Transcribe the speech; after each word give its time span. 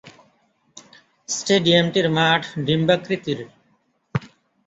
স্টেডিয়ামটির 1.29 2.07
মাঠ 2.17 2.41
ডিম্বাকৃতির। 2.65 3.39